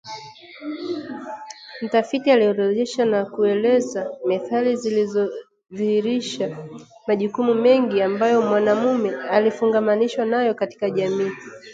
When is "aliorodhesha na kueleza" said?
2.31-4.11